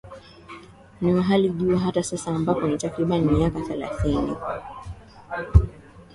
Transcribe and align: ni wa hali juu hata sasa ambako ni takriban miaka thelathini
ni 1.01 1.13
wa 1.13 1.21
hali 1.23 1.49
juu 1.49 1.77
hata 1.77 2.03
sasa 2.03 2.31
ambako 2.31 2.61
ni 2.61 2.77
takriban 2.77 3.21
miaka 3.21 3.61
thelathini 3.61 4.35